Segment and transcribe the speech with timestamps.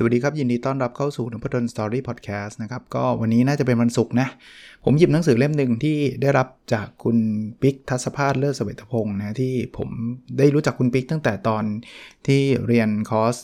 [0.00, 4.28] สวัสดีครับ ยินดีต้อนรับเข้าสู่นพดลสตอรี่พอดแคสต์นะครับ ก็วันนี้น่าจะเป็นวันศุกร์นะ
[4.84, 7.16] ผมหยิบหนังสือเล่มหนึ่งที่ได้รับจากคุณ
[7.62, 9.88] ปิ๊กทัศภาสเลิศสเวตพงศ์นะ ที่ผม
[10.38, 11.64] ได้รู้จักคุณปิ๊กตั้งแต่ตอน
[12.26, 13.36] ที่เรียนคอร์ส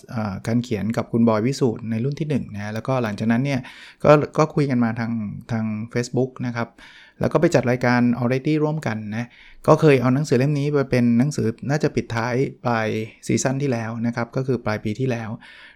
[0.46, 3.60] การเขียนกับคุณบอยวิสูตรในรุ่นที่1นะแล้วก็หลังจากนั้นเนี่ย
[4.04, 5.12] ก็ก็คุยกันมาทาง
[5.52, 6.68] ทาง Facebook นะครับ
[7.20, 9.26] แล้วก็ไปจัดรายการ already ร่วมกันนะ
[9.66, 12.88] ก็เคยเอาหนังสือเล่มนี้ไปเป็นหนังสือน่าจะปิดท้ายปลาย
[13.26, 15.30] ซีซั่นที่แล้วนะครับ ก็คือปลายปีที่แล้ว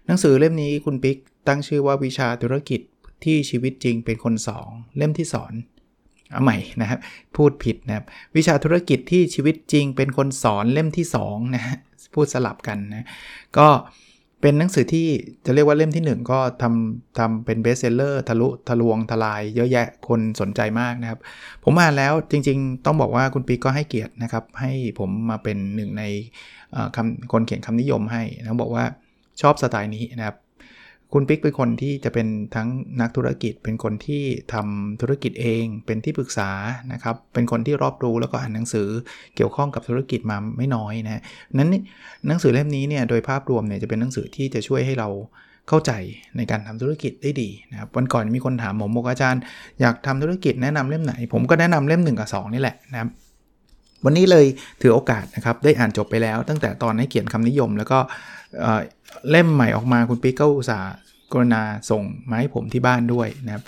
[0.07, 1.17] หนังสือเล่มนี้คุณปิ๊ก
[1.49, 2.81] ตั้งชื่อว่าวิชาธุรกิจ
[3.25, 5.53] ที่ชีวิตจริงเป็นคนสองเล่มที่สอน
[6.33, 6.99] เอาใหม่นะครับ
[7.37, 8.05] พูดผิดนะครับ
[8.37, 11.77] วิชาธุรกิจที่ชีวิตจริงเป็นคนสอนเล่มที่2นะฮะ
[12.15, 13.07] พูดสลับกันนะ
[13.59, 13.69] ก็
[14.41, 15.07] เป็นหนังสือที่
[15.47, 21.19] จะเรียกว่าเล่มที่ 1 ก็ทำทำเป็น bestseller ทะลุทะลวงทลายเยอะแยะคนสนใจมากนะครับ
[21.65, 26.05] ผมอ่านแล้วจริงๆ ต้องบอกว่าคุณปิ๊กก็ให้เกียรตินะครับ ให้ผมมาเป็นหนึ่งใน
[26.97, 28.85] คำคนเขียนคำนิยมให้นะบอกว่า
[29.41, 30.37] ชอบสไตล์นี้นะครับ
[31.13, 32.69] คุณปิ๊กเป็นคนที่จะเป็นทั้ง
[33.01, 34.23] นักธุรกิจ เป็นคนที่
[34.55, 36.51] ทำธุรกิจเอง เป็นที่ปรึกษา
[36.93, 38.89] นะครับ เป็นคนที่รอบรู้แล้วก็อ่านหนังสือ
[39.37, 41.23] เกี่ยวข้องกับธุรกิจมาไม่น้อยนะ
[41.55, 41.75] นั้น
[42.29, 45.09] หนังสือเล่มนี้เนี่ยโดยภาพรวมเนี่ยจะเป็นหนังสือที่จะช่วยให้เรา
[45.69, 45.93] เข้าใจ
[46.37, 49.43] ในการทำธุรกิจได้ดีนะครับวันก่อนมีคนถามผมบอกอาจารย์
[49.81, 53.09] อยากทำธุรกิจแนะนำเล่มไหน ผมก็แนะนำเล่ม1กับ2นี่แหละนะครับ
[54.05, 54.47] วันนี้เลย
[54.81, 57.99] ถือโอกาสนะครับ ได้อ่านจบไปแล้ว ตั้งแต่ตอนให้เขียนคำนิยม แล้วก็
[59.31, 60.91] เล่มใหม่ออกมาคุณปิ๊กก็อุตส่าห์
[61.33, 63.63] กรุณาส่งมาให้ผมที่บ้านด้วยนะครับ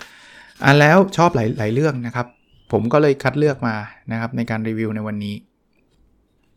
[0.63, 2.27] อ่านแล้วชอบหลายหลายเรื่องนะครับ
[2.71, 3.75] ผมก็เลยคัดเลือกมา
[4.11, 5.35] นะครับในการรีวิวในวันนี้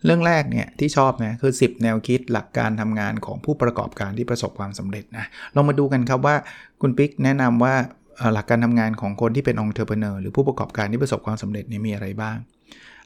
[0.04, 6.36] เรื่องแรกเนี่ยที่ชอบนะคือ 10 แนวคิดหลักการทำงานของผู้ประกอบการที่ประสบความสำเร็จนะเรามาดูกันครับว่า
[6.80, 7.74] คุณปิ๊กแนะนำว่า
[8.34, 12.36] หลักการทำงานของคนที่เป็น entrepreneur หรือผู้ประกอบการที่ประสบความสำเร็จนี่มีอะไรบ้าง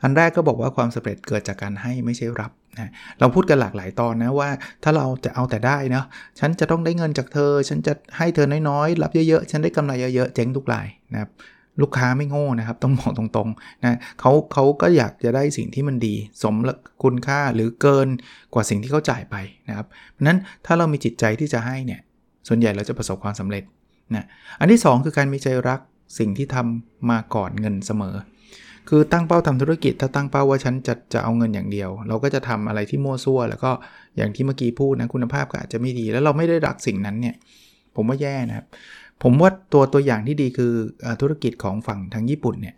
[0.02, 4.50] อันแรกก็บอกว่าความสำเร็จเกิดจากการให้ไม่ใช่รับนะเราพูดกันหลากหลายตอนนะว่า
[4.82, 6.04] ถ้าเราจะเอาแต่ได้เนาะ
[6.40, 11.30] ฉันจะต้องได้เงินจากเธอ ฉันจะให้เธอน้อยๆ รับเยอะๆ ฉันได้กำไรเยอะๆ เจ๊งทุกรายนะครับ
[11.82, 16.54] ลูกค้าไม่โง่นะครับ ต้องบอกตรงๆนะเขาเขาก็อยากจะได้สิ่งที่มันดี สม
[17.02, 18.08] คุณค่าหรือเกิน
[18.54, 19.36] กว่าสิ่งที่เขาจ่ายไป
[19.68, 22.00] นะครับเพราะนั้นถ้าเรามีจิตใจที่จะให้เนี่ย
[22.48, 23.64] ส่วนใหญ่เราจะประสบความสำเร็จ
[24.14, 24.24] นะ
[24.60, 25.80] อันที่ 2 คือการมีใจรัก
[26.18, 28.14] สิ่งที่ทำมาก่อนเงินเสมอ
[28.88, 33.70] คือตั้งเป้าทำธุรกิจถ้าตั้งเป้าว่าฉันจะจะเอาเงินอย่างเดียว เราก็จะทำอะไรที่มั่วซั่ว แล้วก็
[34.16, 37.34] อย่างที่เมื่อกี้พูดนะคุณภาพก็อาจจะไม่ดี แล้วเราไม่ได้รักสิ่งนั้นเนี่ย
[37.96, 38.66] ผมว่าแย่นะครับ
[39.22, 40.72] ผมว่าตัวตัวอย่างที่ดีคือ
[41.20, 42.74] ธุรกิจของฝั่งทางญี่ปุ่นเนี่ย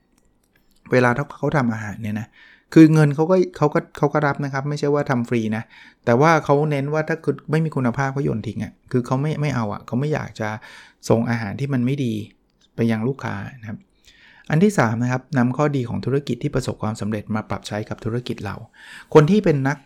[0.93, 2.27] เวลาเขาทำอาหารเนี่ยนะ
[2.75, 5.63] คือเงินเขาก็เขาก็เขาก็รับนะครับ ไม่ใช่ว่าทำฟรีนะ
[6.05, 10.49] แต่ว่าเขาเน้นว่าถ้าคุณไม่มีคุณภาพเขาโยนทิ้งอะ่ะคือเขาไม่ไม่เอาอะ่ะเขาไม่อยากจะ
[11.09, 12.13] ส่งอาหารที่มันไม่ดี
[12.75, 13.79] ไปยังลูกค้านะครับ
[14.51, 18.57] อันที่3นะครับนำข้อดีของธุรกิจที่ประสบความสำเร็จมาปรับใช้กับธุรกิจเรา
[19.15, 19.77] คนที่เป็นนัก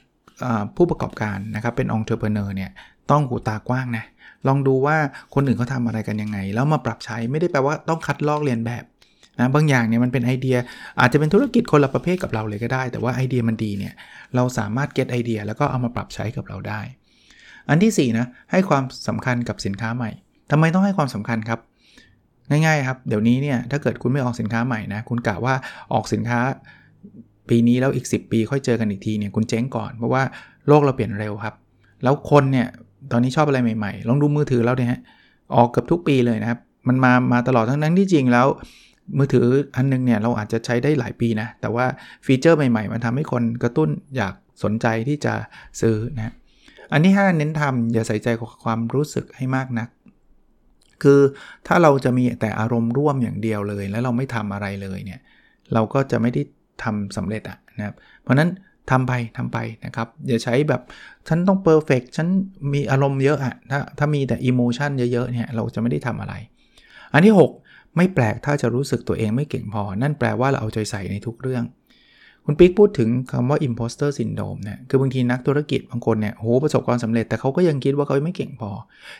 [0.76, 2.70] ผู้ประกอบการนะครับเป็น entrepreneur เนี่ย
[3.10, 4.04] ต้องหูตากว้างนะ
[4.46, 4.96] ลองดูว่า
[5.34, 8.84] คนอื่นเขาทำอะไรกันยังไง แล้วมาปรับใช้ไม่ได้แปลว่าต้องคัดลอกเลียนแบบ
[9.38, 10.56] นะบางอย่างเนี่ยมันเป็นไอเดีย
[11.00, 13.94] อาจจะเป็นธุรกิจคนละประเภทกับเราเลยก็ได้ แต่ว่าไอเดียมันดีเนี่ย
[14.34, 16.80] เราสามารถ get ไอเดียแล้วก็เอามาปรับใช้กับเราได้
[17.68, 20.10] อันที่4นะให้ความสำคัญกับสินค้าใหม่
[20.50, 21.60] ทำไมต้องให้ความสำคัญครับ
[22.50, 25.54] ง่ายๆครับ เดี๋ยวนี้เนี่ยถ้าเกิดคุณไม่ออกสินค้าใหม่นะ คุณกะว่า
[25.92, 26.40] ออกสินค้า
[27.48, 30.22] ปีนี้แล้วอีก 10 ปีค่อยเจอกันอีกทีเนี่ยคุณเจ๊งก่อน เพราะว่า
[30.68, 31.54] โลกเราเปลี่ยนเร็วครับ
[32.02, 32.66] แล้วคนเนี่ย
[33.12, 35.00] ตอนนี้ชอบอะไรใหม่ๆ ลองดูมือถือแล้วเนี่ยฮะ
[35.56, 38.46] ออกเกือบทุกปีเลยนะครับ มันมามาตลอดทั้งนั้นที่จริงแล้ว
[39.18, 41.86] มือถืออันนึงเนี่ยเราอาจจะใช้ได้หลายปีนะ แต่ว่า
[42.26, 44.34] ฟีเจอร์ใหม่ๆ มันทำให้คนกระตุ้นอยาก
[44.64, 45.34] สนใจที่จะ
[45.80, 46.32] ซื้อนะ
[46.92, 49.88] อันที่5เน้นทำอย่าใส่ใจกับความรู้สึกให้มากนัก
[51.02, 51.18] คือ
[51.66, 55.20] ถ้าเราจะมีแต่อารมณ์ร่วมอย่างเดียวเลย แล้วเราไม่ทำอะไรเลยเนี่ย
[55.74, 56.42] เราก็จะไม่ได้
[56.82, 58.50] ทำสำเร็จอะนะครับเพราะนั้น
[58.90, 60.82] ทำไปทำไปนะครับ อย่าใช้แบบ
[61.28, 62.28] ฉันต้อง perfect ฉัน
[62.72, 66.34] มีอารมณ์เยอะอะถ้าถ้ามีแต่ emotion เยอะๆเนี่ยเราจะไม่ได้ทำอะไร
[67.12, 71.64] อันที่ 6 ไม่แปลกถ้าจะรู้สึกตัวเองไม่เก่งพอ นั่นแปลว่าเราเอาใจใส่ในทุกเรื่อง
[72.44, 78.70] คุณปิ๊กพูดถึงคำว่า imposter syndrome เนี่ยคือบางทีนักธุรกิจบางคนเนี่ยโหประสบความสำเร็จแต่เขาก็ยังคิดว่าเขาไม่เก่งพอ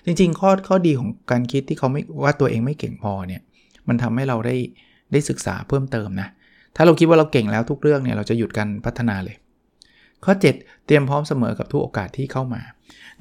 [0.06, 3.40] จริง ๆ ข้อข้อดีของการคิดที่เขาไม่ว่าตัวเองไม่เก่งพอเนี่ย
[3.88, 4.56] มันทำให้เราได้
[5.12, 6.28] ได้ศึกษาเพิ่มเติมนะ
[6.76, 9.36] ถ้าเราคิดว่าเราเก่งแล้วทุกเรื่องเนี่ยเราจะหยุดการพัฒนาเลย
[10.24, 12.62] ข้อ 7 เตรียมพร้อมเสมอกับทุกโอกาสที่เข้ามา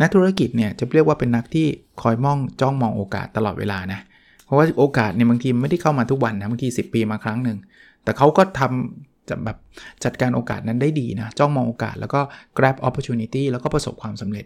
[0.02, 1.68] นักธุรกิจเนี่ยจะเรียกว่าเป็นนักที่
[2.02, 4.00] คอยมองจ้องมองโอกาสตลอดเวลานะ
[4.46, 7.58] เพราะว่าโอกาสเนี่ยบางทีไม่ได้เข้ามาทุกวันนะบางที10 ปีมาครั้งหนึ่ง
[8.04, 9.58] แต่เขาก็ทำ จะแบบ
[10.04, 12.20] จัดการโอกาสนั้นได้ดีนะ จ้องมองโอกาสแล้วก็
[12.58, 14.46] grab opportunity แล้วก็ประสบความสำเร็จ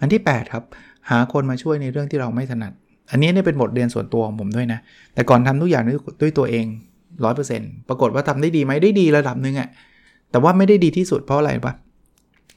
[0.00, 0.64] อันที่ 8 ครับ
[1.10, 2.72] หาคนมาช่วยในเรื่องที่เราไม่ถนัด
[3.10, 4.80] อันนี้เนี่ยเป็นบทเรียนส่วนตัวของผมด้วยนะ
[5.14, 6.66] แต่ก่อนทำทุกอย่างด้วยด้วยตัวเอง
[7.28, 9.68] 100%ปรากฏว่าทำได้ดีไหมได้ดีระดับหนึ่งอะ
[10.30, 11.72] แต่ว่าไม่ได้ดีที่สุดเพราะอะไรปะ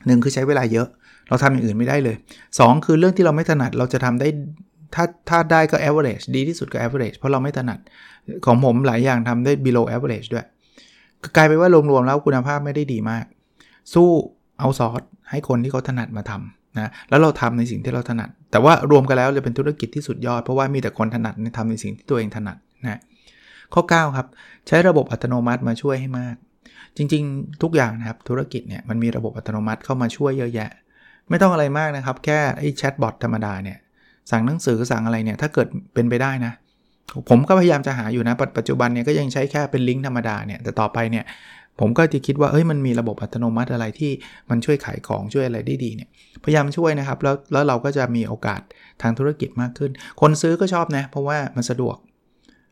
[0.06, 0.88] หนึ่งคือใช้เวลาเยอะ
[1.30, 2.16] เราทำอย่างอื่นไม่ได้เลย
[2.51, 4.28] 2 คือเรื่องที่เราไม่ถนัดเราจะทำได้
[4.95, 7.80] ถ้าถ้าได้ก็ average ดีที่สุดก็ average เพราะเราไม่ถนัด
[8.45, 10.45] ของผมหลายอย่างทำได้ below average ด้วย
[11.36, 13.26] กลายไปว่ารวมๆแล้วคุณภาพไม่ได้ดีมาก
[13.94, 14.08] สู้
[14.60, 23.00] เอาซอร์สให้คนที่เขาถนัดมาทำนะแล้วเราทำในสิ่งที่เราถนัด แต่ว่ารวมกันแล้วจะเป็นธุรกิจที่สุดยอด เพราะว่ามีแต่คนถนัดในทำในสิ่งที่ตัวเองถนัดนะ
[23.74, 24.28] ข้อ 9 ครับ
[24.68, 26.36] ใช้ระบบอัตโนมัติมาช่วยให้มาก
[26.98, 30.70] จริงๆ ทุกอย่างนะครับธุรกิจเนี่ยมันมีระบบอัตโนมัติเข้ามาช่วยเยอะแยะ
[31.30, 33.78] ไม่ต้องอะไรมากนะครับ แค่ไอ้แชทบอทธรรมดาเนี่ย
[34.32, 36.54] สั่งหนังสือสั่งอะไรเนี่ยถ้าเกิดเป็นไปได้นะ
[37.30, 41.25] ผมก็พยายามจะหาอยู่นะ ปัจจุบันเนี่ยก็ยังใช้แค่เป็นลิงก์ธรรมดาเนี่ย แต่ต่อไปเนี่ย
[41.80, 44.12] ผมก็จะคิดว่าเอ้ยมันมีระบบอัตโนมัติอะไรที่
[44.50, 46.10] มันช่วยขายของช่วยอะไรได้ดีเนี่ย
[46.44, 48.62] พยายามช่วยนะครับ แล้วแล้วเราก็จะมีโอกาส
[49.02, 49.92] ทางธุรกิจมากขึ้น
[50.22, 51.96] คนซื้อก็ชอบนะ เพราะว่ามันสะดวก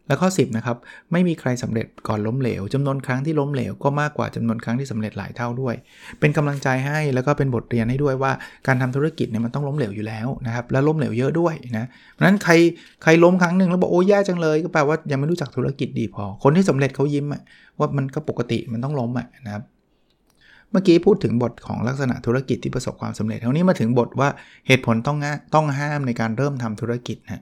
[0.07, 0.77] แล้วข้อ 10นะครับ
[1.11, 5.75] ไม่มีใครสำเร็จก่อนล้มเหลวจำนวนครั้งที่ล้มเหลวก็มากกว่าจำนวนครั้งที่สำเร็จหลายเท่าด้วย
[6.19, 8.31] เป็นกำลังใจให้แล้วก็เป็นบทเรียนให้ด้วยว่า
[8.67, 12.53] การทำธุรกิจเนี่ยมันต้องล้มเหลวอยู่แล้วนะครับแล้วล้มเหลวเยอะด้วยนะเพราะนั้นใคร
[13.03, 17.25] ใครล้มครั้งหนึ่งแล้วบอกโอ้แย่จังเลยก็แปลว่ายังไม่รู้จักธุรกิจดีพอ คนที่สำเร็จเขายิ้ม
[17.79, 19.63] ว่ามันก็ปกติมันต้องล้มอะนะครับ
[20.71, 24.29] เมื่อกี้พูดถึงบทของลักษณะธุรกิจที่ประสบความสำเร็จคราวนี้มาถึงบทว่า
[24.67, 25.17] เหตุผลต้อง
[25.55, 27.41] ต้องห้ามในการเริ่มทำธุรกิจนะ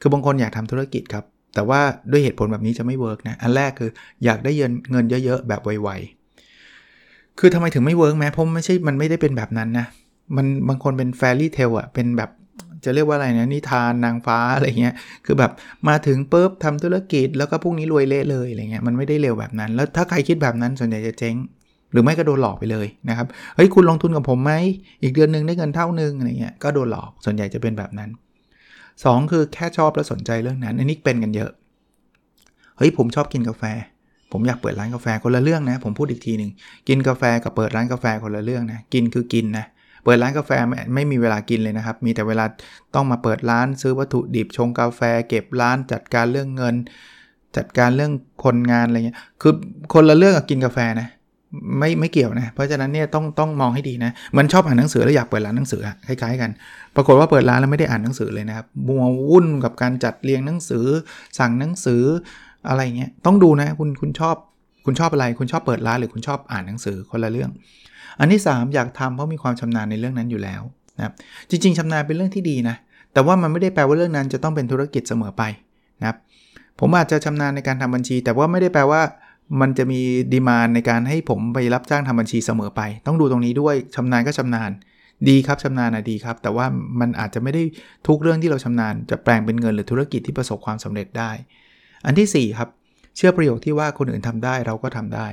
[0.00, 3.90] คือบางคนอยากทำธุรกิจครับ แต่ว่าด้วยเหตุผลแบบนี้จะไม่ work นะ อันแรกคือ
[4.24, 9.86] อยากได้เงินเงินเยอะๆ แบบไวๆ คือทำไมถึงไม่ work แม้เพราะไม่ใช่ มันไม่ได้เป็นแบบนั้นนะ
[10.36, 12.30] มันบางคนเป็น fairy tale อะเป็นแบบ
[12.84, 14.94] จะเรียกว่าอะไรนะนิทานนางฟ้าอะไรเงี้ย
[15.26, 15.52] คือแบบ
[15.88, 21.36] มาถึงปุ๊บทำธุรกิจแล้วก็พรุ่งนี้รวยเละเลยอะไรเงี้ย มันไม่ได้เร็วแบบนั้น แล้วถ้าใครคิดแบบนั้นส่วนใหญ่จะเจ๊ง
[21.92, 23.26] หรือไม่ก็โดนหลอกไปเลยนะครับ
[23.56, 24.52] เฮ้ยคุณลงทุนกับผมไหม
[25.02, 28.10] อีกเดือนหนึ่งได้เงินเท่านึงอะไรเงี้ย ก็โดนหลอก ส่วนใหญ่จะเป็นแบบนั้น
[29.04, 31.50] 2 คือแค่ชอบและสนใจเรื่องนั้น อันนี้เป็นกันเยอะ
[32.76, 33.64] เฮ้ยผมชอบกินกาแฟ
[34.32, 36.50] ผมอยากเปิดร้านกาแฟคนละเรื่องนะ ผมพูดอีกทีหนึ่ง
[36.88, 39.66] กินกาแฟกับเปิดร้านกาแฟคนละเรื่องนะ กินคือกินนะ
[40.04, 42.44] เปิดร้านกาแฟไม่ไม่มีเวลากินเลยนะครับ มีแต่เวลา
[42.94, 46.74] ต้องมาเปิดร้านซื้อวัตถุดิบชงกาแฟ เก็บร้านจัดการเรื่องเงิน
[47.56, 48.12] จัดการเรื่อง
[48.44, 49.52] คนงานอะไรเงี้ย คือ
[49.94, 51.08] คนละเรื่องกับกินกาแฟนะ
[51.78, 56.50] ไม่ไม่เกี่ยวนะ เพราะฉะนั้นเนี่ยต้องต้องมองให้ดีนะมันชอบอ่านหนังสือแล้วอยากเปิดร้านหนังสือคล้ายๆกัน
[56.96, 60.86] ปรากฏว่าเปิดร้านแล้วไม่ได้อ่านหนังสือเลยนะครับมัววุ่นกับการจัดเรียงหนังสือ
[61.38, 62.02] สั่งหนังสือ
[62.68, 64.36] อะไรเงี้ยต้องดูนะคุณคุณชอบ
[64.84, 67.50] คุณชอบอะไร คุณชอบเปิดร้านหรือคุณชอบอ่านหนังสือคนละเรื่อง
[68.20, 70.62] อันที่ 3 อยากทำเพราะมีความชำนาญในเรื่องนั้นอยู่แล้ว
[70.96, 71.12] นะครับ
[71.50, 72.76] จริง ๆชำนาญเป็นเรื่องที่ดีนะ
[73.12, 75.42] แต่ว่ามันไม่ได้แปลว่าเรื่องนั้นจะต้องเป็นธุรกิจเสมอไป
[76.00, 76.16] นะครับ
[76.80, 79.00] ผมอาจจะชำนาญในการทำบัญชี แต่ว่าไม่ได้แปลว่า
[79.60, 80.00] มันจะมี
[80.32, 84.70] ดีมานในการให้ผมไปรับจ้างทำบัญชีเสมอไป ต้องดูตรงนี้ด้วยชำนาญก็ชำนาญ
[85.28, 86.66] ดีครับชำนาญนะดีครับ แต่ว่า
[87.00, 87.62] มันอาจจะไม่ได้
[88.06, 91.30] ทุกเรื่องที่เราชำนาญ จะแปลงเป็นเงินหรือธุรกิจที่ประสบความสำเร็จได้
[92.06, 92.68] อันที่ 4 ครับ
[93.16, 95.26] เชื่อประโยคที่ว่าคนอื่นทำได้เราก็ทำได้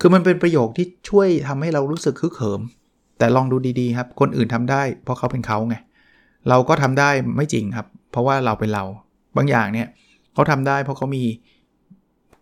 [0.00, 2.60] คือมันเป็นประโยคที่ช่วยทำให้เรารู้สึกฮึกเหิม
[3.18, 5.76] แต่ลองดูดีๆครับ คนอื่นทำได้ เพราะเขาเป็นเขาไง
[6.48, 8.84] เราก็ทำได้ไม่จริงครับ เพราะว่าเราเป็นเรา
[9.36, 9.88] บางอย่างเนี่ย
[10.34, 11.24] เขาทำได้เพราะเขามี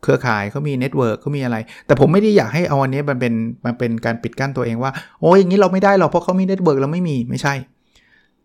[0.03, 1.57] เครือข่ายเขามี network เขามีอะไร
[1.87, 3.33] แต่ผมไม่ได้อยากให้เอาอันนี้มันเป็น
[3.67, 7.55] มันเป็นการปิดกั้นตัวเองว่า โอ้ยอย่างนี้เราไม่ได้หรอกเพราะเขามี network เราไม่มีไม่ใช่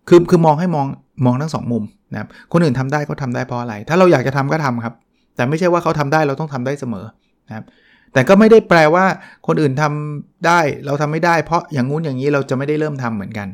[0.07, 0.87] คือคือมองให้มอง
[1.25, 1.83] มองทั้งสองมุม
[2.13, 4.93] นะครับคนอื่นทำได้เขาทำได้เพราะอะไร ถ้าเราอยากจะทำก็ทำครับ
[5.35, 7.05] แต่ไม่ใช่ว่าเขาทำได้เราต้องทำได้เสมอ
[7.47, 7.65] นะครับ
[8.13, 9.05] แต่ก็ไม่ได้แปลว่า
[9.47, 13.47] คนอื่นทำได้เราทำไม่ได้ เพราะอย่างงู้นอย่างนี้เราจะไม่ได้เริ่มทำเหมือนกัน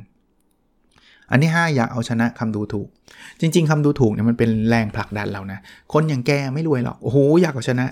[1.32, 2.88] อันที่5อยากเอาชนะคำดูถูก
[3.40, 5.60] จริง ๆคำดูถูกเนี่ยมันเป็นแรงผลักดันเรานะ
[5.94, 7.86] คนอย่างแกไม่รวยหรอก โอ้โหอยากเอาชนะ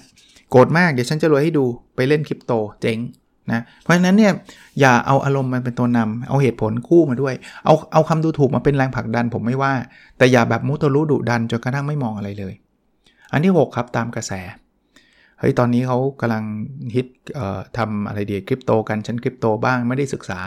[0.51, 2.97] โกรธมาก เดี๋ยวฉันจะรวยให้ดูไปเล่นคริปโตเจ๊ง
[3.51, 4.31] นะ เพราะฉะนั้นเนี่ย
[4.79, 7.33] อย่าเอาอารมณ์มันเป็นตัวนำเอาเหตุผลคู่มาด้วย
[7.65, 9.73] เอาเอาคำดูถูกมาเป็นแรงผลักดันผมไม่ว่า
[10.17, 12.53] แต่อย่าแบบมุตรุดุดันจนกระทั่งไม่มองอะไรเลย
[13.31, 14.33] อันที่ 6 ครับตามกระแส
[15.39, 16.43] เฮ้ยตอนนี้เขากำลัง
[16.95, 17.07] ฮิต
[17.77, 20.39] ทำอะไรดีคริปโตกันฉันคริปโตบ้างไม่ได้ศึกษา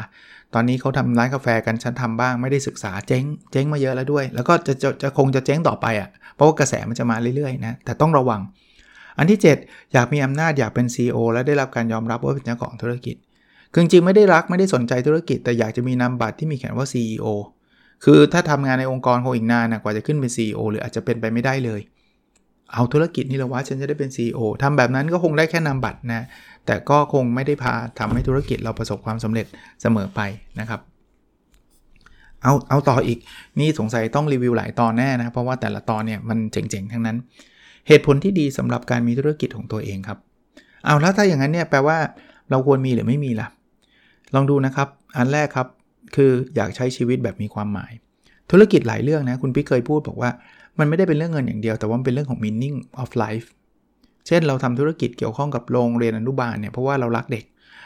[0.55, 8.41] ตอนนี้เขาทำร้านกาแฟกันฉันทำบ้างไม่ได้ศึกษาเจ๊ง เจ๊งมาเยอะแล้วด้วย แล้วก็จะจะจะคงจะเจ๊งต่อไปอะ่ะเพราะว่ากระแสมันจะมาเรื่อยๆนะแต่ต้องระวัง
[9.19, 13.17] อันที่ 7 อยากมีอำนาจอยากเป็น CEO และได้รับการยอมรับว่าเป็นเจ้าของธุรกิจ
[13.73, 17.27] คือจริงไม่ได้รักไม่ได้สนใจธุรกิจ แต่อยากจะมีนามบัตรที่มีเขียนว่า CEO
[18.05, 21.81] คือถ้าทำงานในองค์กรคงอีกนานนะกว่าจะขึ้นเป็น CEO หรืออาจจะเป็นไปไม่ได้เลย
[22.73, 26.23] เอาธุรกิจนี่แหละว่าฉันจะได้เป็น CEO ทำแบบนั้นก็คงได้แค่นำบัตรนะ
[26.67, 29.47] แต่ก็คงไม่ได้พาทำให้ธุรกิจเราประสบความสำเร็จ
[29.83, 30.21] เสมอไป
[30.61, 30.81] นะครับ
[32.43, 33.19] เอาเอาต่ออีก
[33.59, 37.17] นี่สงสัยต้องรีวิวหลายตอนแน่นะเพราะว่าแต่ละตอนเนี่ยมันเจ๋งๆทั้งนั้น
[37.89, 40.19] เหตุผลที่ดีสำหรับการมีธุรกิจของตัวเองครับ
[40.85, 41.99] เอาแล้วถ้าอย่างนั้นเนี่ยแปลว่า
[42.51, 43.49] เราควรมีหรือไม่มีล่ะ
[44.35, 45.69] ลองดูนะครับ อันแรกครับ
[46.17, 47.93] คืออยากใช้ชีวิตแบบมีความหมาย
[48.51, 50.31] ธุรกิจหลายเรื่องนะ คุณพี่เคยพูดบอกว่า
[50.79, 53.47] มันไม่ได้เป็นเรื่องเงินอย่างเดียว แต่ว่าเป็นเรื่องของ meaning of life
[54.27, 57.45] เช่นเราทำธุรกิจเกี่ยวข้องกับโรงเรียนอนุบาลเนี่ยเพราะว่าเรารักเด็ก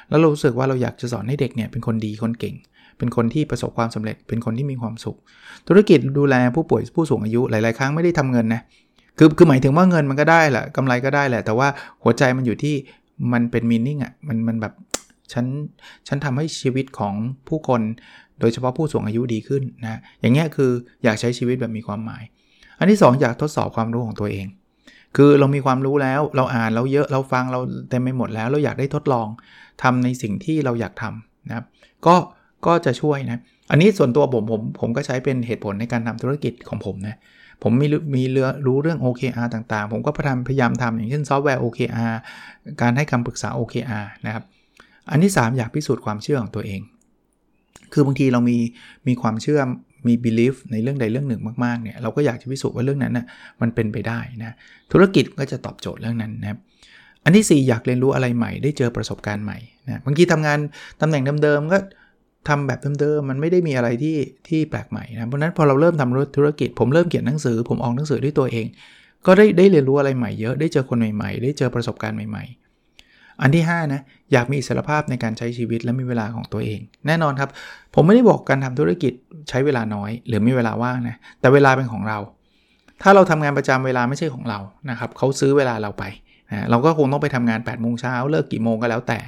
[0.08, 2.54] แล้วเรารู้สึกว่าเราอยากจะสอนให้เด็กเนี่ยเป็นคนดีคนเก่ง
[2.98, 5.16] เป็นคนที่ประสบความสำเร็จ เป็นคนที่มีความสุข
[5.68, 8.62] ธุรกิจดูแลผู้ป่วยผู้สูงอายุหลาย ๆ ครั้งไม่ได้ทำเงินนะ
[9.18, 11.68] คือคือหมายถึงว่าเงินมันก็ได้แหละกำไรก็ได้แหละแต่ว่า
[12.02, 12.74] หัวใจมันอยู่ที่
[13.32, 14.72] มันเป็น meaning อะมันมันแบบ
[15.32, 15.46] ฉัน
[16.08, 17.14] ฉันทำให้ชีวิตของ
[17.48, 17.80] ผู้คน
[18.40, 20.70] โดยเฉพาะผู้สูงอายุดีขึ้นนะอย่างเงี้ยคือ
[21.04, 22.22] อยากใช้ชีวิตแบบมีความหมาย
[22.78, 24.46] อันที่ 2 อยากทดสอบความรู้ของตัวเอง
[25.16, 29.28] คือเรามีความรู้แล้วเราอ่านเราเยอะเราฟังเราเต็มไปหมดแล้ว เราอยากได้ทดลอง
[29.82, 31.64] ทำในสิ่งที่เราอยากทำนะครับ
[32.06, 32.16] ก็
[32.66, 33.40] ก็จะช่วยนะ
[33.70, 37.18] อันนี้ส่วนตัวผมผมผมก็ใช้เป็นเหตุผลในการทำธุรกิจของผมนะ
[37.62, 42.14] ผมมีมีเรือรู้เรื่อง OKR ต่างๆ ผมก็พยายามพยายามทำอย่างเช่นซอฟต์แวร์ OKR
[42.80, 44.44] การให้คำปรึกษา OKR นะครับ
[45.10, 46.80] อันที่ 3 อยากพิสูจน์ความเชื่อของตัวเอง
[47.92, 48.58] คือบางทีเรามี
[49.08, 49.60] มีความเชื่อ
[50.08, 53.26] มี belief ในเรื่องใดเรื่องหนึ่งมากๆเนี่ยเราก็อยากจะพิสูจน์ว่าเรื่องนั้นนะ่ะ
[53.60, 54.52] มันเป็นไปได้นะ
[54.92, 56.58] ธุรกิจก็จะตอบโจทย์เรื่องนั้นนะครับ
[57.24, 60.58] อันที่ 4 อยากเรียนรู้อะไรใหม่ ได้เจอประสบการณ์ใหม่นะบางทีทำงาน
[61.00, 61.78] ตำแหน่งเดิมๆก็
[62.48, 64.16] ทำแบบเดิมๆมันไม่ได้มีอะไรที่
[64.48, 68.66] ที่แปลกใหม่นะเพราะนั้นพอเราเริ่มทำธุรกิจ ผมเริ่มเขียนหนังสือ ผมออกหนังสือด้วยตัวเอง
[69.26, 72.67] ก็ได้ได้เรียนรู้อะไรใหม่เยอะได้เจอคนใหม่ๆ ได้เจอประสบการณ์ใหม่ๆ
[73.42, 74.02] อันที่5นะ
[74.32, 77.50] อยากมีอิสรภาพในการใช้ชีวิตและมีเวลาของตัวเอง แน่นอนครับ
[77.94, 79.12] ผมไม่ได้บอกการทำธุรกิจ
[79.48, 82.18] ใช้เวลาน้อย หรือมีเวลาว่างนะแต่เวลาเป็นของเรา
[83.02, 84.58] ถ้าเราทำงานประจำเวลาไม่ใช่ของเรา
[84.90, 86.04] นะครับเขาซื้อเวลาเราไป
[86.50, 89.18] นะเราก็คงต้องไปทำงาน8ปดโมงเช้าเลิกกี่โมงก็แล้วแต่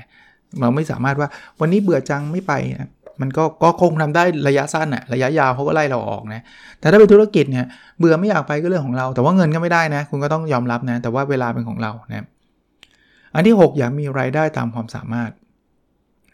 [0.61, 1.29] เราไม่สามารถว่า
[1.61, 2.91] วันนี้เบื่อจังไม่ไปนะ
[3.21, 6.43] มันก็ก็คงทำได้ระยะสั้นอะระยะยาวเขาก็ไล่เราออกนะ
[6.81, 7.67] แต่ถ้าเป็นธุรกิจเนี่ย
[7.99, 12.25] เบื่อไม่อยากไปก็เรื่องของเรา แต่ว่าเงินก็ไม่ได้นะ คุณก็ต้องยอมรับนะแต่ว่าเวลาเป็นของเรานะ
[13.35, 15.31] อันที่ 6 อยากมีรายได้ตามความสามารถ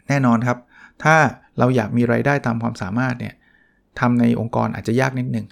[0.07, 0.57] แน่นอนครับ
[1.03, 1.15] ถ้า
[1.59, 3.33] เราอยากมีรายได้ตามความสามารถเนี่ย
[3.99, 5.45] ทำในองค์กรอาจจะยากนิดนึง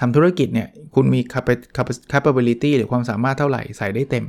[0.00, 1.20] ทำธุรกิจเนี่ยคุณมี
[2.12, 4.26] capability หรือความสามารถเท่าไหร่ใส่ได้เต็ม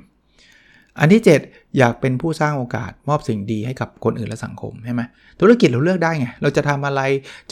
[1.00, 5.02] อันที่ 7 อยากเป็นผู้สร้างโอกาสมอบสิ่งดีให้กับคนอื่นและสังคมใช่ไหม
[5.40, 7.02] ธุรกิจเราเลือกได้ไง เราจะทำอะไร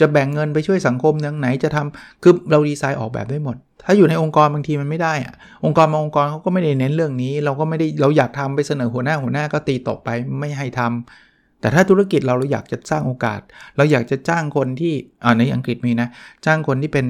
[0.00, 13.40] จะแบ่งเงินไปช่วยสังคมยังไหนจะทำคือเราดีไซน์ออกแบบได้หมด ถ้าอยู่ในองค์กรบางทีมันไม่ได้อะองค์กรบางองค์กรเขาก็ไม่ได้เน้นเรื่องนี้ เราก็ไม่ได้เราอยากทำไปเสนอหัวหน้าหัวหน้าก็ตีตกไปไม่ให้ทำแต่ถ้าธุรกิจเราเราอยากจะสร้างโอกาส
[13.76, 14.92] เราอยากจะจ้างคนที่
[15.24, 16.08] อ่าในอังกฤษมีนะ
[16.46, 17.06] จ้างคนที่เป็น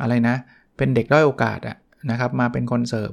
[0.00, 0.36] อะไรนะ
[0.76, 1.76] เป็นเด็กด้อยโอกาสอะ
[2.10, 3.10] นะครับมาเป็นคนเสิร์ฟ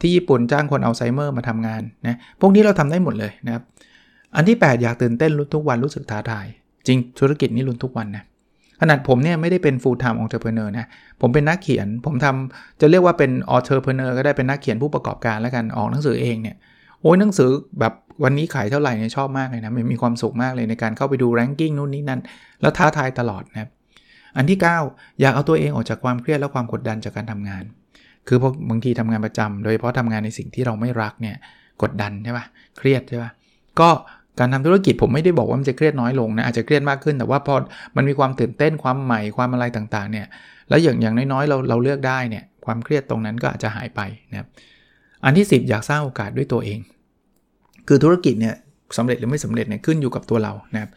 [0.00, 3.62] ที่ญี่ปุ่นจ้างคนอัลไซเมอร์มาทำงานนะพวกนี้เราทำได้หมดเลยนะครับ
[4.36, 6.46] อันที่ 8 อยากตื่นเต้นลุ้นทุกวันรู้สึกท้าทาย
[6.86, 8.24] จริงธุรกิจนี้ลุ้นทุกวันนะ
[8.80, 10.86] ขนาดผมเนี่ยไม่ได้เป็น full time entrepreneur นะ
[11.20, 16.56] ผมเป็นนักเขียนผมทำจะเรียกว่าเป็น entrepreneur ก็ได้เป็นนักเขียนผู้ประกอบการแล้วกันออกหนังสือเองเนี่ย
[17.00, 17.92] โอ้ยหนังสือแบบ
[18.24, 22.20] วันนี้ขายเท่าไหร่เนี่ยชอบมากเลยนะมันมีความสุขมากเลยในการเข้าไปดู ranking นู่นนี่นั่น
[22.60, 23.70] แล้วท้าทายตลอดนะครับ
[24.36, 24.58] อันที่
[24.88, 27.64] 9 อยากเอาตัวเองออกจากความเครียดและความกดดันจากการทำงาน
[28.28, 31.36] คือพอบางทีทำงานประจำโดยเฉพาะทำงานในสิ่งที่เราไม่รักเนี่ย
[31.82, 32.44] กดดันใช่ปะ
[32.78, 33.30] เครียดใช่ปะ
[33.80, 33.90] ก็
[34.38, 37.54] การทำธุรกิจผมไม่ได้บอกว่ามันจะเครียดน้อยลงนะอาจจะเครียดมากขึ้นแต่ว่าพอ
[37.96, 40.26] มันมีความตื่นเต้นความใหม่ความอะไรต่างๆเนี่ย
[40.68, 44.00] แล้วอย่างอย่างน้อยๆเราเราเลือกได้เนี่ยความเครียดตรงนั้นก็อาจจะหายไป
[44.30, 44.48] นะครับ
[45.24, 46.78] อันที่ 10 อยากสร้างโอกาสด้วยตัวเอง
[47.88, 48.54] คือธุรกิจเนี่ย
[48.96, 50.90] สำเร็จหรือไม่สำเร็จเนี่ยขึ้นอยู่กับตัวเรานะครับ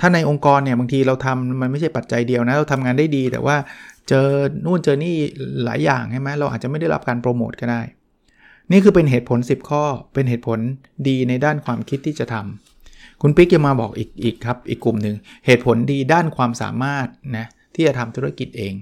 [0.00, 3.56] ถ้าในองค์กรเนี่ยบางทีเราทำมันไม่ใช่ปัจจัยเดียวนะเราทำงานได้ดี แต่ว่า
[4.08, 4.28] เจอ
[4.64, 5.16] นู่นเจอนี่
[5.64, 7.82] หลายอย่างใช่ไหมเราอาจจะไม่ได้รับการโปรโมทก็ได้
[8.70, 9.84] นี่คือเป็นเหตุผล 10 ข้อ
[10.14, 10.58] เป็นเหตุผล
[11.08, 18.74] ดีในด้านความคิดที่จะทำคุณปิ๊กจะมาบอกอีกอีกครับอีกกลุ่มหนึ่งเหตุผลดีด้านความสามารถนะที่จะทำธุรกิจเอง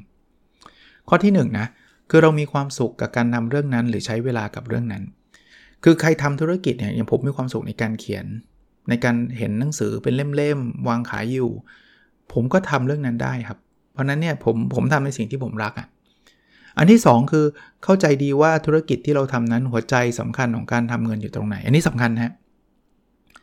[1.08, 1.66] ข้อที่1นนะ
[2.10, 5.02] คือเรามีความสุขกับการนำเรื่องนั้น หรือใช้เวลากับเรื่องนั้น
[5.84, 8.26] คือใครทำธุรกิจเนี่ยอย่างผมมีความสุขในการเขียน
[8.88, 11.50] ในการเห็นหนังสือเป็นเล่มๆวางขายอยู่
[12.32, 13.58] ผมก็ทำเรื่องนั้นได้ครับ
[13.94, 15.86] เพราะนั้นเนี่ยผมผมทำในสิ่งที่ผมรักอะ่ะ
[16.78, 17.44] อันที่ 2 คือ
[17.84, 22.32] เข้าใจดีว่าธุรกิจที่เราทำนั้นหัวใจสำคัญของการทำเงินอยู่ตรงไหน อันนี้สำคัญนะ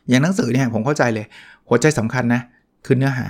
[0.08, 1.26] อย่างหนังสือเนี่ยผมเข้าใจเลย
[1.68, 2.42] หัวใจสำคัญนะ
[2.86, 3.26] คือเนื้อหา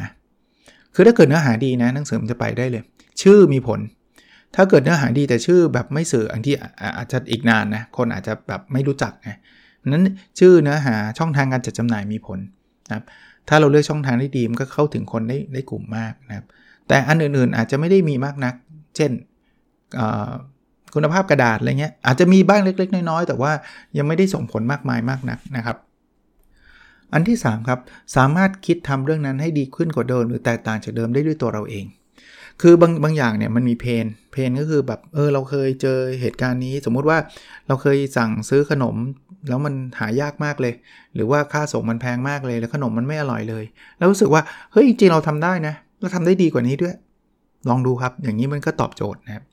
[0.94, 2.82] คือถ้าเกิดเนื้อหาดีนะหนังสือมันจะไปได้เลย
[3.22, 3.80] ชื่อมีผล
[4.54, 6.54] ถ้าเกิดเนื้อหาดีแต่ชื่อแบบไม่สื่ออันที่
[6.96, 9.30] อาจจะอีกนานนะคนอาจจะแบบไม่รู้จักไง
[9.86, 10.04] นั้น
[10.38, 12.38] ชื่อเนื้อหาช่องทางการจัดจำหน่ายมีผล
[12.88, 13.04] นะครับ
[13.48, 16.46] ถ้าเราเลือกช่องทางที่ดีมันก็เข้าถึงคนได้ได้กลุ่มมากนะครับ
[16.92, 18.54] แต่อันอื่นๆอาจจะไม่ได้มีมากนัก
[18.96, 19.10] เช่น
[20.94, 23.52] คุณภาพกระดาษอะไรเงี้ยอาจจะมีบ้างเล็ก ๆ น้อยๆแต่ว่า
[23.98, 25.76] ยังไม่ได้ส่งผลมากมายมากนักนะครับ
[27.12, 27.80] อันที่ 3 ครับ
[28.16, 31.84] สามารถคิดทำเรื่องนั้นให้ดีขึ้นกว่าเดิม หรือแตกต่างจากเดิมได้ด้วยตัวเราเอง
[32.62, 37.18] คือบางบางอย่างเนี่ยมันมีเพนเพนก็คือแบบเออเราเคยเจอเหตุการณ์นี้ สมมุติว่า
[37.68, 38.96] เราเคยสั่งซื้อขนม
[39.48, 40.74] แล้วมันหายากมากเลย
[41.14, 43.64] หรือว่าค่าส่งมันแพงมากเลยแล้วขนมมันไม่อร่อยเลย
[43.98, 46.94] แล้วรู้สึกว่าเฮ้ยจริงเราทำได้นะ เราทำได้ดีกว่านี้ด้วย
[47.68, 49.44] ลองดูครับ อย่างนี้มันก็ตอบโจทย์นะครับ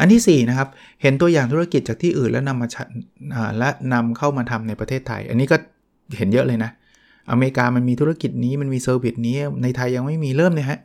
[0.00, 0.68] อันที่4นะครับ
[1.02, 2.68] เห็นตัวอย่างธุรกิจจากที่อื่นแล้วนำมา
[3.58, 5.56] และนำเข้ามาทำในประเทศไทย อันนี้ก็
[6.16, 6.70] เห็นเยอะเลยนะ
[7.30, 10.78] อเมริกามันมีธุรกิจนี้มันมี service นี้ในไทยยังไม่มีเริ่มเนี่ยฮะ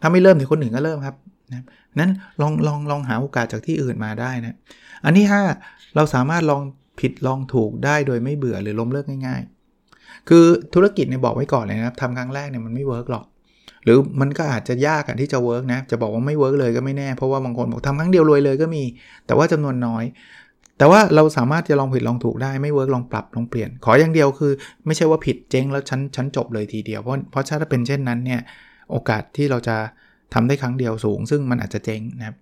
[0.00, 1.16] ถ้าไม่เริ่มเดี๋ยวคนอื่นก็เริ่มครับ
[1.52, 1.64] นะ
[1.98, 4.56] นั้นลองลองลองหาโอกาสจากที่อื่นมาได้นะ
[5.04, 5.26] อันที่
[5.62, 6.62] 5 เราสามารถลอง
[7.00, 9.40] ผิดลองถูกได้โดยไม่เบื่อหรือล้มเลิกง่าย
[9.84, 10.44] ๆ คือ
[10.74, 13.24] ธุรกิจเนี่ยบอกไว้ก่อนเลยนะครับทำครั้งแรกเนี่ยมันไม่ work หรอก
[13.84, 18.82] หรือมันก็อาจจะยากที่จะ work นะ จะบอกว่าไม่ work เลยก็ไม่แน่ เพราะว่าบางคนบอกทำครั้งเดียวรวยเลยก็มี
[19.26, 20.04] แต่ว่าจำนวนน้อย
[20.78, 24.52] แต่ว่าเราสามารถจะลองผิดลองถูกได้ไม่ work ลองปรับลองเปลี่ยน ขออย่างเดียวคือ
[24.86, 28.40] ไม่ใช่ว่าผิดเจ๊งแล้วฉันฉันจบเลยทีเดียวเพราะเพราะถ้าเป็นเช่นนั้นเนี่ย
[28.90, 29.76] โอกาสที่เราจะ
[30.34, 32.36] ทำได้ครั้งเดียวสูง ซึ่งมันอาจจะเจ๊งนะครับ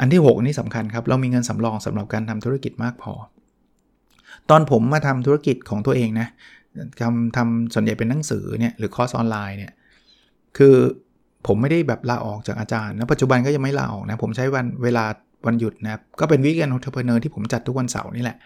[0.00, 3.12] อันที่ 6 นี่สำคัญครับ เรามีเงินสำรองสำหรับการทำธุรกิจมากพอ
[4.50, 6.28] ตอนผมมาทำธุรกิจของตัวเองนะ
[7.00, 9.72] ทำทำส่วนใหญ่เป็นหนังสือเนี่ยหรือคอร์สออนไลน์เนี่ย
[10.56, 10.74] คือ
[11.46, 15.04] ผมไม่ได้แบบลาออกจากอาจารย์แล้วปัจจุบันก็ยังไม่ลาออกนะ ผมใช้วันเวลา
[15.46, 18.36] วันหยุดนะครับ ก็เป็น Weekend Entrepreneur ที่ผมจัดทุกวันเสาร์นี่แหละ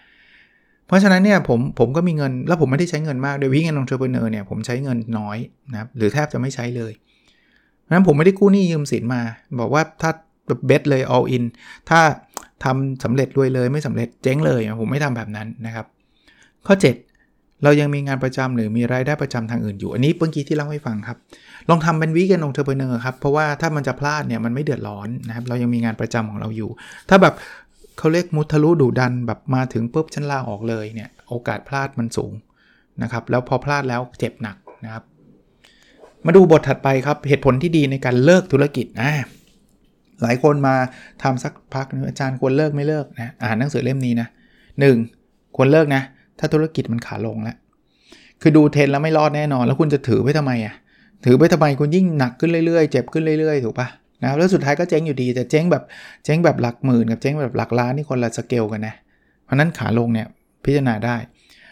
[0.87, 5.39] เพราะฉะนั้นเนี่ยผมผมก็มีเงินแล้วผมไม่ได้ใช้เงินมากโดย Weekend Entrepreneur เนี่ยผมใช้เงินน้อย
[5.73, 6.93] นะครับหรือแทบจะไม่ใช้เลย
[7.93, 9.21] นั้นผมไม่ได้กู้หนี้ยืมสินมา
[9.61, 10.11] บอกว่าถ้า
[10.67, 11.45] bet เลย all in
[11.91, 12.01] ถ้า
[12.65, 15.87] ทำสำเร็จรวยเลยไม่สำเร็จเจ๊งเลย ผมไม่ทำแบบนั้นนะครับ
[16.67, 17.12] ข้อ 7
[17.65, 21.17] เรายังมีงานประจำหรือมีรายได้ประจำทางอื่นอยู่ อันนี้เมื่อกี้ที่เล่าให้ฟังครับ
[21.69, 26.71] ลองทำเป็น Weekend Entrepreneur ครับ เพราะว่าถ้ามันจะพลาดเนี่ยมันไม่เดือดร้อนนะครับ เรายังมีงานประจำของเราอยู่
[27.09, 27.35] ถ้าแบบ
[27.99, 32.33] เขาเรียกมุทะลุดุดันแบบมาถึงปุ๊บฉันลาออกเลยเนี่ยโอกาสพลาดมันสูง
[33.03, 35.05] นะครับ แล้วพอพลาดแล้วเจ็บหนักนะครับ
[36.27, 39.11] มาดูบทถัดไปครับ เหตุผลที่ดีในการเลิกธุรกิจนะ
[40.23, 40.75] หลายคนมา
[41.23, 44.29] ทำสักพักนึงอาจารย์ควรเลิกไม่เลิกนะอ่านหนังสือเล่มนี้นะ
[44.81, 44.97] หนึ่ง
[45.57, 46.03] ควรเลิกนะ
[46.39, 47.57] ถ้าธุรกิจมันขาลงแล้ว
[48.41, 50.75] คือดูเทรนแล้วไม่รอดแน่นอน แล้วคุณจะถือไว้ทำไมอะ
[51.25, 53.89] ถือไว้ทำไมคุณยิ่งหนักขึ้นเรื่อยๆ เจ็บขึ้นเรื่อยๆ ถูกปะ
[54.23, 55.83] นะแล้วสุดท้ายก็เจ๊งอยู่ดี แต่เจ๊งแบบ
[56.25, 58.95] เจ๊งแบบหลักหมื่นกับเจ๊งแบบหลักล้านนี่คนละสเกลกันนะ
[59.45, 60.27] เพราะนั้นขาลงเนี่ย
[60.65, 61.17] พิจารณาได้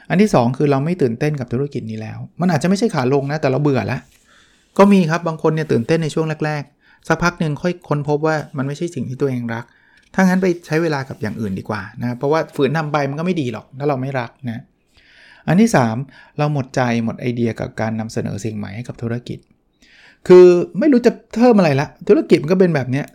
[0.08, 4.00] อันที่ 2 คือเราไม่ตื่นเต้นกับธุรกิจนี้แล้ว มันอาจจะไม่ใช่ขาลงนะแต่เราเบื่อแล้ว
[4.78, 9.64] ก็มีครับบางคนเนี่ยตื่นเต้นในช่วงแรก ๆ สักพักหนึ่งค่อยค้นพบว่ามันไม่ใช่สิ่งที่ตัวเองรัก
[10.14, 14.62] ถ้างั้นไปใช้เวลากับอย่างอื่นดีกว่านะ เพราะว่าฝืนทาไปมันก็ไม่ดีหรอก ถ้าเราไม่รักนะ
[15.46, 15.70] อันที่
[16.03, 19.38] 3 เราหมดใจหมดไอเดียกับการนำเสนอสิ่งใหม่ให้กับธุรกิจ
[20.29, 20.46] คือ
[20.79, 23.07] ไม่รู้จะเพิ่มอะไรละ ธุรกิจมันก็เป็นแบบเนี้ย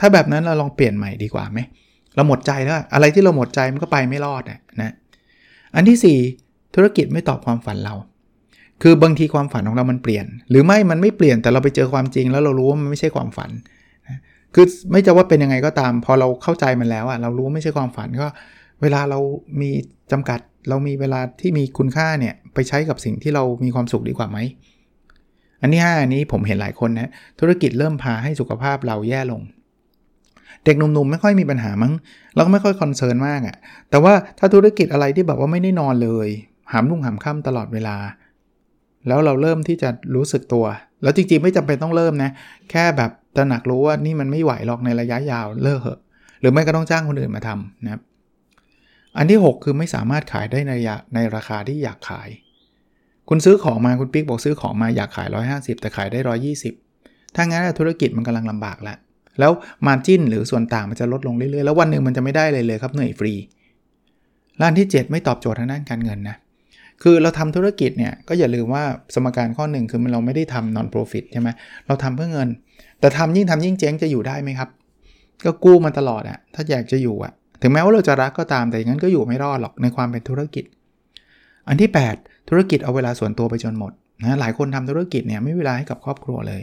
[0.00, 1.60] ถ้าแบบนั้นเราลองเปลี่ยนใหม่ดีกว่าไหม
[2.14, 4.92] เราหมดใจแล้ว อะไรที่เราหมดใจมันก็ไปไม่รอดนะ
[5.74, 7.94] อันที่ 4 ธุรกิจไม่ตอบความฝันเรา
[8.82, 13.50] คือบางทีความฝันของเรามันเปลี่ยน หรือไม่มันไม่เปลี่ยนแต่เราไปเจอความจริง แล้วเรารู้ว่ามันไม่ใช่ความฝัน
[14.54, 18.26] คือไม่จะว่าเป็นยังไงก็ตาม พอเราเข้าใจมันแล้วอะเรารู้ว่าไม่ใช่ความฝันก็
[18.82, 19.18] เวลาเรา
[19.60, 19.70] มี
[20.12, 24.38] จำกัด เรามีเวลาที่มีคุณค่าเนี่ยไปใช้กับสิ่งที่เรามีความสุขดีกว่าไหม
[25.60, 29.42] อันที่5อันนี้ผมเห็นหลายคนนะธุรกิจเริ่มพาให้สุขภาพเราแย่ลง
[30.64, 31.92] เด็กหนุ่มๆไม่ค่อยมีปัญหามั้ง
[32.34, 33.56] เราก็ไม่ค่อยคอนเซิร์นมากอะ่ะ
[33.90, 36.28] แต่ว่าถ้าธุรกิจอะไรที่แบบว่าไม่ได้นอนเลย
[36.72, 37.96] หามลุ่งหามค่ำตลอดเวลา
[39.06, 40.64] แล้วเราเริ่มที่จะรู้สึกตัว
[41.04, 42.30] แล้วจริงๆไม่จำเป็นต้องเริ่มนะ
[42.70, 46.00] แค่แบบตระหนักรู้ว่านี่มันไม่ไหวหรอกในระยะยาวเลิกเหอะ
[46.40, 48.02] หรือไม่ก็ต้องจ้างคนอื่นมาทำนะครับ
[49.16, 52.28] อันที่ 6 คือไม่สามารถขายได้ในระยะในราคาที่อยากขาย
[53.28, 56.18] คุณซื้อของมาคุณปิ๊กบอกซื้อของมาอยากขาย 150 แต่ขายได้
[56.76, 58.96] 120 ถ้างั้นธุรกิจมันกำลังลำบากแล้ว
[59.40, 59.52] แล้ว
[59.86, 63.32] มาจิ้นหรือส่วนต่างมันจะลดลงเรื่อยๆ แล้ววันหนึ่งมันจะไม่ได้เลยเลยครับเหนื่อยฟรี
[64.60, 66.36] ร้านที่ 7 ไม่ตอบโจทย์ทางด้านการเงินนะ
[67.02, 71.48] คือเราทำธุรกิจเนี่ยก็อย่าลืมว่าสมการข้อหนึ่งคือเราไม่ได้ทำ non profit ใช่ไหม
[71.86, 72.48] เราทำเพื่อเงิน
[73.00, 74.68] แต่ทำยิ่งทำยิ่งเจ๊งจะอยู่ได้ไหมครับ
[75.44, 80.64] ก็กู้มาตลอดอะถ้าอยากจะอยู่อะถึงแม้ว่าเราจะรักก็ตามแต่อย่างนั้นก็อยู่ไม่รอดหรอกในความเป็นธุรกิจ
[81.68, 86.62] อันที่ 8 ธุรกิจเอาเวลาส่วนตัวไปจนหมดนะหลายคนทำธุรกิจเนี่ยไม่เวลาให้กับครอบครัวเลย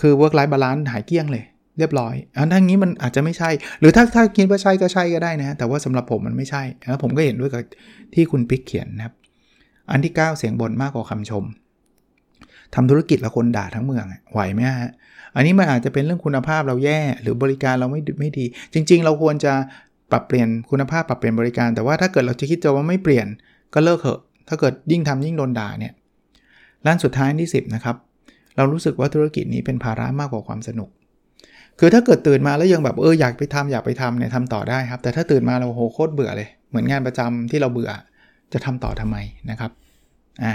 [0.00, 1.44] คือ work life balance หายเกี้ยงเลย
[1.78, 7.62] เรียบร้อยอันทั้งนี้มันอาจจะไม่ใช่ หรือถ้าถ้าคิดว่าใช่ก็ใช่ก็ได้นะ แต่ว่าสำหรับผมมันไม่ใช่แล้วผมก็เห็นด้วยกับ
[8.14, 9.14] ที่คุณปิ๊กเขียนนะครับ
[9.90, 11.44] อันที่ 9 เสียงบ่นมากกว่าคำชม
[12.74, 14.90] ทำธุรกิจแล้วคนด่าทั้งเมืองไหวไหมฮะ
[15.36, 19.52] อันนี้มันอาจจะเป็นเรื่องคุณภาพเราแย่ หรือบริการเราไม่ไม่ดี จริง ๆ เราควรจะ
[20.10, 23.26] ปรับเปลี่ยนคุณภาพปรับเปลี่ยนบริการ แต่ว่าถ้าเกิดเราจะคิดจะว่าไม่เปลี่ยน
[23.74, 25.92] ก็เลิกเถอะ ถ้าเกิดยิ่งทำยิ่งโดนด่าเนี่ย
[26.86, 27.96] ร้านสุดท้ายที่ 10 นะครับ
[28.56, 30.88] เรารู้สึกว่าธุรกิจนี้เป็นภาระมากกว่าความสนุก
[31.78, 37.90] คือถ้าเกิดตื่นมาแล้วยังแบบเอออยากไปทำอยากไปทำเนี่ยทำต่อได้ครับ แต่ถ้าตื่นมาเราโหโคตรเบื่อเลย เหมือนงานประจำที่เราเบื่อ
[38.52, 39.16] จะทำต่อทำไม
[39.50, 39.70] นะครับ
[40.44, 40.54] อ่า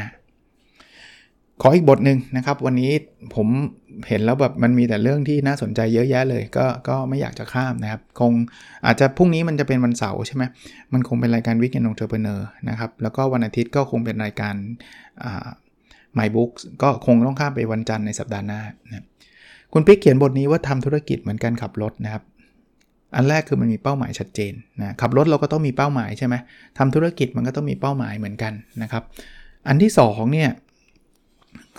[1.62, 2.91] ขออีกบทหนึ่งนะครับ วันนี้
[3.36, 3.47] ผม
[4.08, 8.32] เห็นแล้วแบบมันมีแต่เรื่องที่น่าสนใจเยอะแยะเลย ก็ก็ไม่อยากจะข้ามนะครับ คง
[8.86, 10.43] อาจจะพรุ่งนี้มันจะเป็นวันเสาร์ใช่ไหม
[10.93, 14.55] มันคงเป็นรายการ Weekend Entrepreneur นะครับ แล้วก็วันอาทิตย์ก็คงเป็นรายการ
[15.23, 15.47] อ่า
[16.17, 19.05] My Books ก็คงต้องข้ามไปวันจันทร์ในสัปดาห์หน้านะ
[19.73, 22.23] คุณปิ๊กเขียนบทนี้ว่าทำธุรกิจเหมือนการขับรถนะครับ
[23.15, 26.36] อันแรกคือมันมีเป้าหมายชัดเจนนะขับรถเราก็ต้องมีเป้าหมายใช่ไหม
[26.77, 29.03] ทำธุรกิจมันก็ต้องมีเป้าหมายเหมือนกันนะครับ
[29.67, 30.49] อันที่2เนี่ย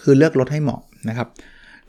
[0.02, 1.28] คือเลือกรถให้เหมาะนะครับ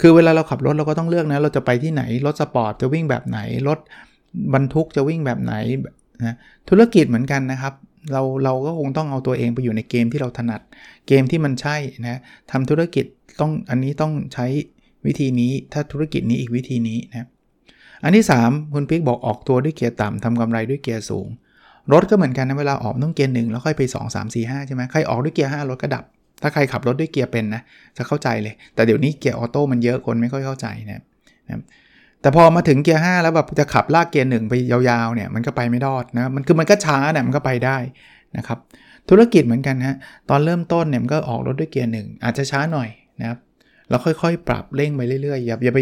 [0.02, 3.80] คือเวลาเราขับรถเราก็ต้องเลือกนะเราจะไปที่ไหนรถสปอร์ตจะวิ่งแบบไหนรถ
[4.54, 5.54] บรรทุกจะวิ่งแบบไหน
[6.20, 6.36] นะ
[6.70, 7.74] ธุรกิจเหมือนกันนะครับ
[8.12, 10.62] เราเราก็คงต้องเอาตัวเองไปอยู่ในเกมที่เราถนัด
[11.08, 12.20] เกมที่มันใช่นะ
[12.52, 13.06] ทำธุรกิจ
[13.40, 14.46] ต้องอันนี้ต้องใช้
[15.06, 17.28] วิธีนี้ถ้าธุรกิจนี้อีกวิธีนี้นะ
[18.04, 21.28] อันที่ 3 คุณปิ๊กบอกออกตัวด้วยเกียร์ต่ำทำกำไรด้วยเกียร์สูง
[21.94, 26.04] รถก็เหมือนกันนะเวลาออกต้องเกียร์หนึ่งแล้วค่อยไป 2 3 4 5ใช่ไหมใครออกด้วยเกียร์5รถก็ดับ
[26.42, 27.62] ถ้าใครขับรถด้วยเกียร์เป็นนะ
[27.98, 31.02] จะเข้าใจเลย แต่เดี๋ยวนี้เกียร์ออโต้มันเยอะคนไม่ค่อยเข้าใจนะ
[31.48, 31.62] นะ
[32.22, 37.78] แต่พอมาถึงเกียร์5แล้วแบบจะขับลากเกียร์หนึ่งไปยาวๆเนี่ยมันก็ไปไม่รอดนะมันคือมันก็ช้าเนี่ยมันก็ไปได้
[38.38, 38.60] นะครับ
[39.10, 39.96] ธุรกิจเหมือนกันฮะ
[40.30, 42.90] ตอนเริ่มต้นเนี่ยมันก็ออกรถด้วยเกียร์หนึ่งอาจจะช้าหน่อย
[43.22, 43.40] นะครับ
[43.92, 45.80] แล้วค่อยๆ ปรับเร่งไปเรื่อยๆอย่าอย่าไป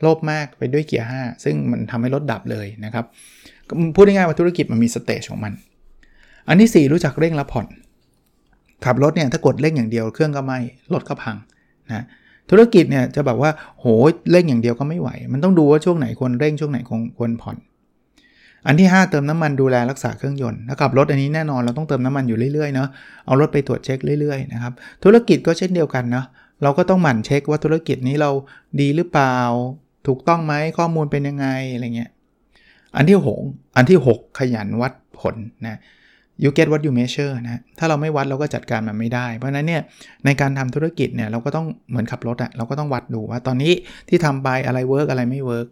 [0.00, 3.04] โลภมากไปด้วยเกียร์5ซึ่งมันทำให้รถดับเลยนะครับ
[3.94, 5.52] พูดง่ายๆว่าธุรกิจมันมีสเตจของมัน
[6.48, 7.66] อันที่ 4 รู้จักเร่งและผ่อน
[8.84, 10.58] ขับรถเนี่ยถ้ากดเร่งอย่างเดียวเครื่องก็ไหม้
[10.94, 11.36] รถก็พัง
[11.88, 12.04] นะ
[12.50, 13.84] ธุรกิจเนี่ยจะแบบว่าโห
[14.30, 16.78] เร่งอย่างเดียวก็ไม่ไหว มันต้องดูว่าช่วงไหนควรเร่งช่วงไหน
[17.18, 17.56] ควรผ่อน
[18.66, 22.88] อันที่ 5 เติมน้ำมันดูแลรักษาเครื่องยนต์ถ้าขับรถอันนี้แน่นอนเราต้องเติมน้ำมันอยู่เรื่อยๆเนาะ
[23.26, 24.72] เอารถไปตรวจเช็คเรื่อยๆนะครับ
[25.04, 26.26] ธุรกิจก็เช่นเดียวกันเนาะ
[26.62, 28.30] เราก็ต้องหมั่นเช็คว่าธุรกิจนี้เรา
[28.80, 29.36] ดีหรือเปล่า
[30.06, 32.10] ถูกต้องไหมข้อมูลเป็นยังไงอะไรเงี้ย
[32.96, 35.78] อันที่6อันที่ 6 ขยันวัดผลนะ
[36.42, 39.82] you get what you measure นะถ้าเราไม่วัดเราก็จัดการมันไม่ได้ เพราะฉะนั้นเนี่ย
[40.24, 43.72] ในการทำธุรกิจเนี่ยเราก็ต้องเหมือนขับรถอะเราก็ต้องวัดดูว่าตอนนี้
[44.08, 45.66] ที่ทำไปอะไร work อะไรไม่ work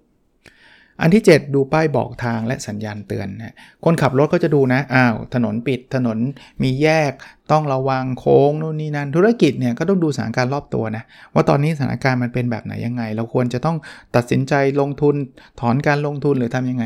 [1.02, 6.18] อันที่ 7 ดูป้ายบอกทางและสัญญาณเตือนนะคนขับรถก็จะดูนะ อ้าว ถนนปิด ถนน
[6.62, 7.12] มีแยก
[7.52, 13.76] ต้องระวังโค้งนู่นนี่นั่น ธุรกิจเนี่ยก็ต้องดูสถานการณ์รอบตัวนะ ว่าตอนนี้สถานการณ์มันเป็นแบบไหนยังไง เราควรจะต้อง
[14.16, 15.14] ตัดสินใจลงทุน
[15.60, 16.84] ถอนการลงทุนหรือทำยังไง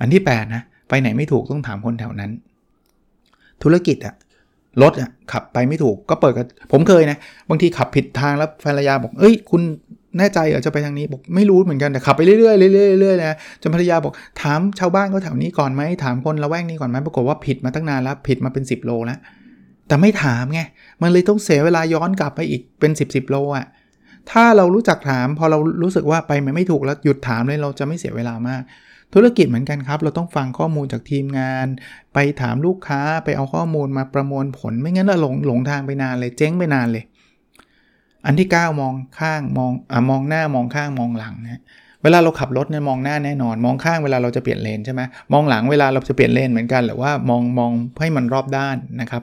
[0.00, 2.30] อันที่8นะ ไปไหนไม่ถูกต้องถามคนแถวนั้น
[3.62, 4.14] ธุรกิจอะ
[4.82, 9.62] รถอะขับไปไม่ถูกก็เปิดกับผมเคยนะ บางทีขับผิดทางแล้วภรรยาบอก เอ้ย คุณ
[10.18, 19.18] แน่ใจเหรอจะไปทางนี้บอกไม่รู้เหมือนกันแต่ขับไปเรื่อยๆเรื่อยๆเรื่อยๆนะจนภรรยาบอกถามชาวบ้านเขาแถวนี้ก่อนไหมถามคนละแวกนี้ก่อนไหมปรากฏว่าผิดมาตั้งนานแล้วผิดมาเป็น 10 โลแล้ว
[19.88, 20.60] แต่ไม่ถามไง
[21.02, 23.66] มันเลยต้องเสียเวลาย้อนกลับไปอีกเป็น 10บสโลอะ
[24.30, 28.62] ถ้าเรารู้จักถามพอเรารู้สึกว่าไปมันไม่ถูกแล้วหยุดถามเลยเราจะไม่เสียเวลามาก
[29.14, 31.66] ธุรกิจเหมือนกันครับ เราต้องฟังข้อมูลจากทีมงาน
[32.14, 37.04] ไปถามลูกค้าไปเอาข้อมูลมาประมวลผลไม่งั้นเราหลงหลงทางไปนานเลยเจ๊งไปนานเลย
[38.26, 41.62] อันที่ 9 มองข้างมองอ่ามองหน้ามองข้างมองหลังนะ
[42.02, 49.22] เวลาเราขับรถเนี่ยมองหน้าแน่นอน มองข้างเวลาเราจะเปลี่ยนเลนใช่ไหมมองหลังเวลาเราจะเปลี่ยนเลนเหมือนกันหรือว่ามองมองให้มันรอบด้านนะครับ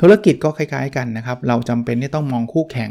[0.00, 2.90] ธุรกิจก็คล้ายๆกันนะครับ เราจำเป็นที่ต้องมองคู่แข่ง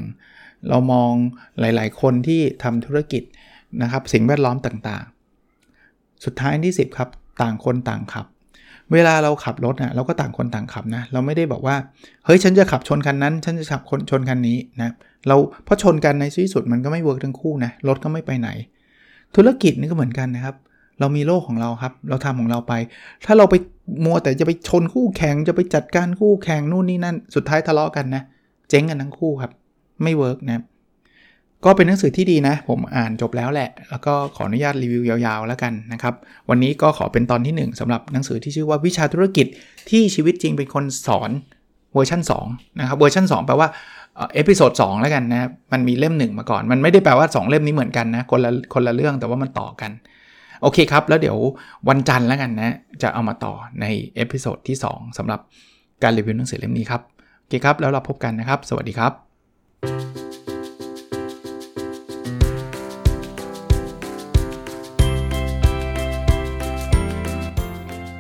[0.70, 1.12] เรามอง
[1.60, 3.24] หลายๆ คนที่ทำธุรกิจ
[3.82, 7.10] นะครับ สิ่งแวดล้อมต่างๆ สุดท้ายที่ 10 ครับ
[7.42, 8.26] ต่างคนต่างขับ
[8.94, 11.76] เวลาเราขับรถนะเราก็ต่างคนต่างขับนะ เราไม่ได้บอกว่า
[12.26, 14.90] เฮ้ย ฉันจะขับชนคันนั้น ฉันจะขับคนชนคันนี้นะ
[15.28, 15.36] เรา
[15.68, 18.50] พอชนกันในที่สุดมันก็ไม่ work ทั้งคู่นะรถก็ไม่ไปไหน
[19.36, 20.56] ธุรกิจนี่ก็เหมือนกันนะครับ
[21.00, 22.74] เรามีโลกของเราครับ เราทำของเราไป
[23.26, 23.56] ถ้าเราไป
[24.06, 28.24] มัวแต่จะไปชนคู่แข่งจะไปจัดการคู่แข่งนู่นนี่นั่น สุดท้ายทะเลาะกันนะ
[28.70, 29.52] เจ๊งกันทั้งคู่ครับ
[30.04, 30.64] ไม่ work นะ
[31.66, 36.14] ก็เป็นหนังสือที่ดีนะ ผมอ่านจบแล้วแหละ แล้วก็ขออนุญาตรีวิวยาวๆแล้วกันนะครับ
[36.50, 39.48] วันนี้ก็ขอเป็นตอนที่ 1สำหรับหนังสือที่ชื่อว่าวิชาธุรกิจ
[39.90, 41.32] ที่ชีวิตจริงเป็นคนสอน
[41.94, 43.68] เวอร์ชัน2นะครับเวอร์ชัน2แปลว่า
[44.34, 49.92] episode 2แล้วกันนะมันมีเล่มหนึ่งมาก่อน มันไม่ได้แปลว่า 2 เล่มนี้เหมือนกันนะคนละคนละเรื่องแต่ว่ามันต่อกัน
[50.62, 51.38] โอเคครับ แล้วเดี๋ยว
[51.90, 55.40] วันจันทร์แล้วกันนะจะเอามาต่อใน episode ที่ 2สำหรับ
[56.04, 57.02] การรีวิวหนังสือเล่มนี้ครับ
[57.40, 60.29] โอเคครับแล้วเราพบกันนะครับ สวัสดีครับ